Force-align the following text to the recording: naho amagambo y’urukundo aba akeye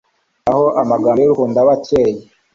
naho 0.43 0.65
amagambo 0.81 1.19
y’urukundo 1.21 1.57
aba 1.63 1.73
akeye 1.77 2.21